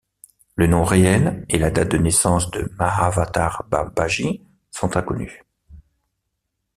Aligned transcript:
Le 0.55 0.65
nom 0.65 0.83
réel 0.83 1.45
et 1.47 1.59
la 1.59 1.69
date 1.69 1.89
de 1.91 1.99
naissance 1.99 2.49
de 2.49 2.71
Mahavatar 2.79 3.67
Babaji 3.69 4.41
sont 4.71 4.97
inconnus. 4.97 5.31